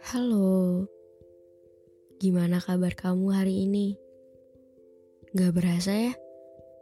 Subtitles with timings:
[0.00, 0.88] Halo,
[2.16, 4.00] gimana kabar kamu hari ini?
[5.36, 6.16] Gak berasa ya,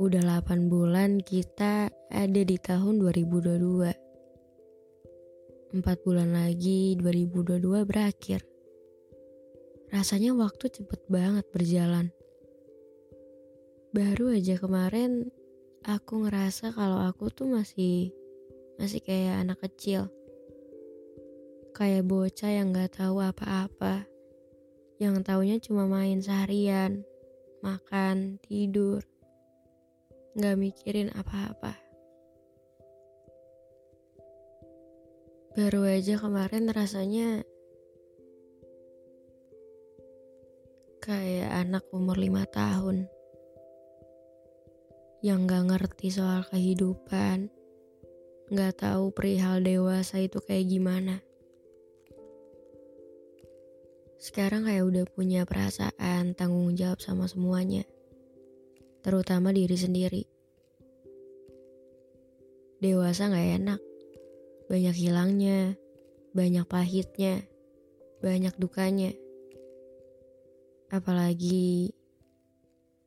[0.00, 5.76] udah 8 bulan kita ada di tahun 2022.
[5.76, 8.48] 4 bulan lagi 2022 berakhir.
[9.92, 12.08] Rasanya waktu cepet banget berjalan.
[13.92, 15.28] Baru aja kemarin
[15.84, 18.08] aku ngerasa kalau aku tuh masih
[18.80, 20.08] masih kayak anak kecil
[21.72, 24.04] kayak bocah yang gak tahu apa-apa.
[25.00, 27.00] Yang taunya cuma main seharian,
[27.64, 29.00] makan, tidur.
[30.36, 31.80] Gak mikirin apa-apa.
[35.52, 37.44] Baru aja kemarin rasanya
[41.02, 43.10] kayak anak umur lima tahun
[45.20, 47.52] yang gak ngerti soal kehidupan,
[48.48, 51.20] gak tahu perihal dewasa itu kayak gimana
[54.22, 57.82] sekarang kayak udah punya perasaan tanggung jawab sama semuanya,
[59.02, 60.22] terutama diri sendiri.
[62.78, 63.80] Dewasa gak enak,
[64.70, 65.74] banyak hilangnya,
[66.38, 67.42] banyak pahitnya,
[68.22, 69.10] banyak dukanya.
[70.94, 71.90] Apalagi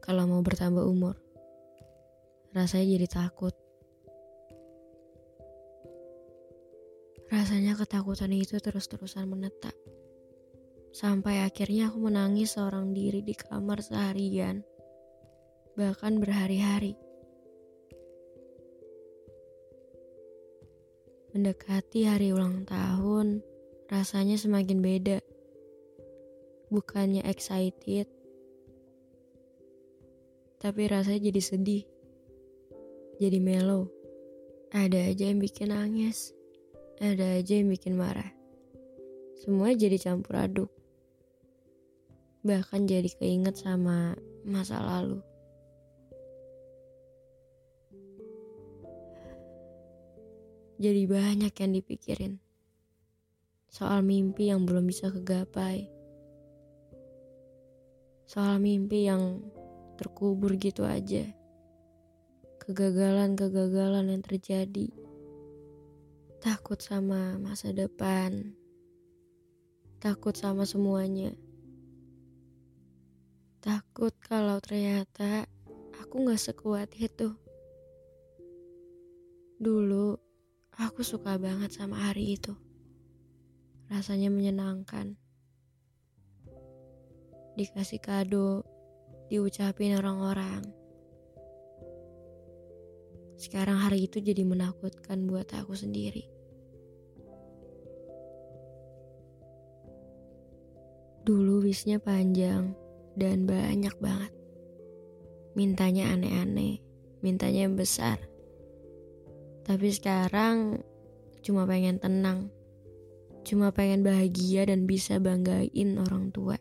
[0.00, 1.20] kalau mau bertambah umur,
[2.56, 3.52] rasanya jadi takut.
[7.28, 9.76] Rasanya ketakutan itu terus-terusan menetap.
[10.92, 14.60] Sampai akhirnya aku menangis seorang diri di kamar seharian,
[15.72, 17.00] bahkan berhari-hari.
[21.32, 23.40] Mendekati hari ulang tahun,
[23.88, 25.24] rasanya semakin beda.
[26.68, 28.04] Bukannya excited,
[30.60, 31.84] tapi rasanya jadi sedih.
[33.16, 33.88] Jadi mellow.
[34.76, 36.36] Ada aja yang bikin nangis,
[37.00, 38.28] ada aja yang bikin marah.
[39.40, 40.81] Semua jadi campur aduk
[42.42, 45.22] bahkan jadi keinget sama masa lalu.
[50.82, 52.42] Jadi banyak yang dipikirin.
[53.70, 55.86] Soal mimpi yang belum bisa kegapai.
[58.26, 59.38] Soal mimpi yang
[59.94, 61.22] terkubur gitu aja.
[62.66, 64.90] Kegagalan-kegagalan yang terjadi.
[66.42, 68.50] Takut sama masa depan.
[70.02, 71.30] Takut sama semuanya.
[73.62, 75.46] Takut kalau ternyata
[76.02, 77.30] aku gak sekuat itu.
[79.62, 80.18] Dulu
[80.82, 82.58] aku suka banget sama hari itu.
[83.86, 85.14] Rasanya menyenangkan.
[87.54, 88.66] Dikasih kado,
[89.30, 90.66] diucapin orang-orang.
[93.38, 96.26] Sekarang hari itu jadi menakutkan buat aku sendiri.
[101.22, 102.74] Dulu wisnya panjang,
[103.16, 104.32] dan banyak banget.
[105.52, 106.80] Mintanya aneh-aneh,
[107.20, 108.18] mintanya yang besar.
[109.62, 110.80] Tapi sekarang
[111.44, 112.48] cuma pengen tenang,
[113.44, 116.56] cuma pengen bahagia dan bisa banggain orang tua.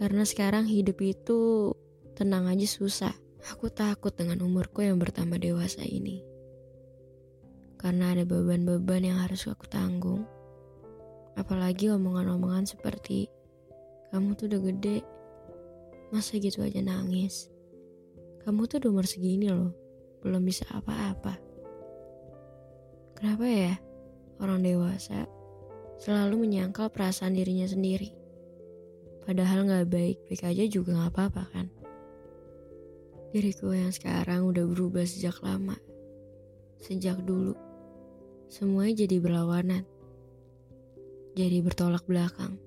[0.00, 1.72] Karena sekarang hidup itu
[2.16, 3.12] tenang aja susah.
[3.52, 6.20] Aku takut dengan umurku yang bertambah dewasa ini.
[7.80, 10.28] Karena ada beban-beban yang harus aku tanggung.
[11.36, 13.32] Apalagi omongan-omongan seperti
[14.10, 14.98] kamu tuh udah gede,
[16.10, 17.46] masa gitu aja nangis?
[18.42, 19.70] Kamu tuh udah umur segini loh,
[20.26, 21.38] belum bisa apa-apa.
[23.14, 23.74] Kenapa ya
[24.42, 25.30] orang dewasa
[26.02, 28.10] selalu menyangkal perasaan dirinya sendiri?
[29.22, 31.66] Padahal gak baik-baik aja juga gak apa-apa kan?
[33.30, 35.78] Diriku yang sekarang udah berubah sejak lama.
[36.82, 37.54] Sejak dulu.
[38.50, 39.86] Semuanya jadi berlawanan.
[41.38, 42.58] Jadi bertolak belakang.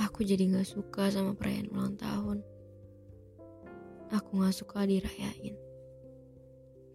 [0.00, 2.40] Aku jadi gak suka sama perayaan ulang tahun.
[4.08, 5.60] Aku gak suka dirayain.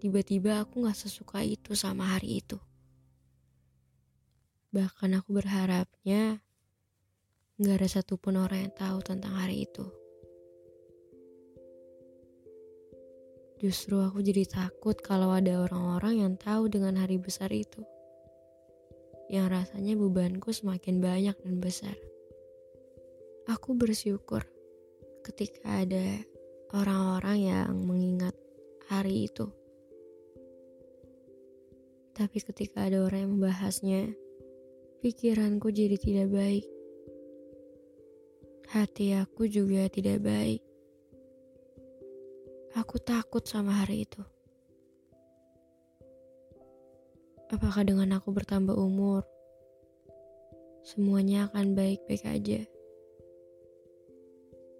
[0.01, 2.57] Tiba-tiba aku gak sesuka itu sama hari itu.
[4.73, 6.41] Bahkan aku berharapnya
[7.61, 9.85] gak ada satupun orang yang tahu tentang hari itu.
[13.61, 17.85] Justru aku jadi takut kalau ada orang-orang yang tahu dengan hari besar itu.
[19.29, 21.95] Yang rasanya bebanku semakin banyak dan besar.
[23.45, 24.41] Aku bersyukur
[25.21, 26.17] ketika ada
[26.73, 28.33] orang-orang yang mengingat
[28.89, 29.53] hari itu.
[32.17, 34.17] Tapi ketika ada orang yang membahasnya,
[35.05, 36.65] pikiranku jadi tidak baik.
[38.73, 40.65] Hati aku juga tidak baik.
[42.73, 44.25] Aku takut sama hari itu.
[47.53, 49.21] Apakah dengan aku bertambah umur,
[50.81, 52.65] semuanya akan baik-baik aja?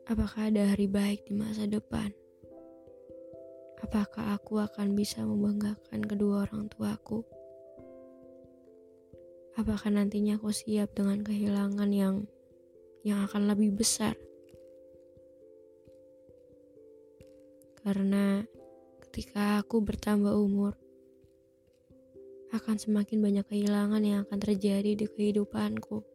[0.06, 2.14] Apakah ada hari baik di masa depan?
[3.82, 7.26] Apakah aku akan bisa membanggakan kedua orang tuaku?
[9.58, 12.30] Apakah nantinya aku siap dengan kehilangan yang
[13.02, 14.14] yang akan lebih besar?
[17.82, 18.46] Karena
[19.10, 20.78] ketika aku bertambah umur,
[22.54, 26.06] akan semakin banyak kehilangan yang akan terjadi di kehidupanku.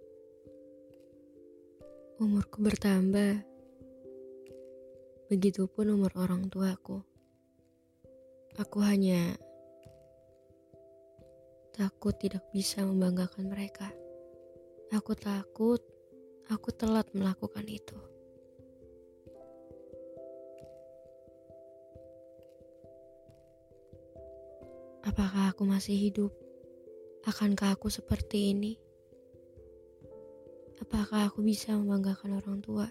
[2.22, 3.49] Umurku bertambah,
[5.30, 7.06] Begitupun umur orang tuaku.
[8.58, 9.38] Aku hanya
[11.70, 13.94] takut tidak bisa membanggakan mereka.
[14.90, 15.78] Aku takut
[16.50, 17.94] aku telat melakukan itu.
[25.06, 26.34] Apakah aku masih hidup?
[27.22, 28.74] Akankah aku seperti ini?
[30.82, 32.90] Apakah aku bisa membanggakan orang tua?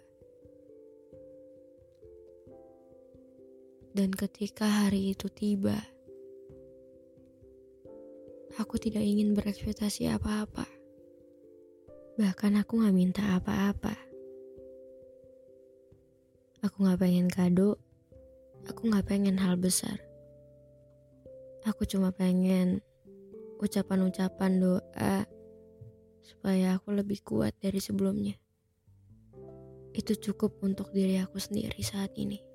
[4.00, 5.76] Dan ketika hari itu tiba,
[8.56, 10.64] aku tidak ingin berekspektasi apa-apa.
[12.16, 13.92] Bahkan aku gak minta apa-apa.
[16.64, 17.76] Aku gak pengen kado,
[18.72, 20.00] aku gak pengen hal besar.
[21.68, 22.80] Aku cuma pengen
[23.60, 25.28] ucapan-ucapan doa
[26.24, 28.40] supaya aku lebih kuat dari sebelumnya.
[29.92, 32.48] Itu cukup untuk diri aku sendiri saat ini.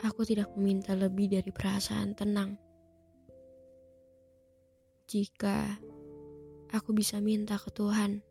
[0.00, 2.56] Aku tidak meminta lebih dari perasaan tenang.
[5.04, 5.76] Jika
[6.72, 8.24] aku bisa minta ke Tuhan,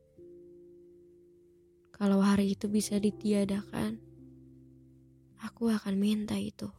[1.94, 4.01] kalau hari itu bisa ditiadakan,
[5.45, 6.78] aku akan minta itu.